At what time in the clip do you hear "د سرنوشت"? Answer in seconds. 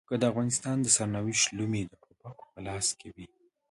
0.81-1.45